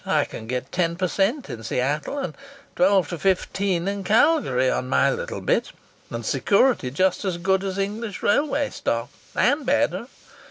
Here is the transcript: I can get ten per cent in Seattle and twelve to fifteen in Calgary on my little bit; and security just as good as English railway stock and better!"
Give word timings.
I 0.03 0.25
can 0.25 0.47
get 0.47 0.71
ten 0.71 0.95
per 0.95 1.07
cent 1.07 1.47
in 1.47 1.61
Seattle 1.61 2.17
and 2.17 2.35
twelve 2.75 3.09
to 3.09 3.19
fifteen 3.19 3.87
in 3.87 4.03
Calgary 4.03 4.67
on 4.67 4.89
my 4.89 5.11
little 5.11 5.41
bit; 5.41 5.71
and 6.09 6.25
security 6.25 6.89
just 6.89 7.23
as 7.23 7.37
good 7.37 7.63
as 7.63 7.77
English 7.77 8.23
railway 8.23 8.71
stock 8.71 9.09
and 9.35 9.63
better!" 9.63 10.07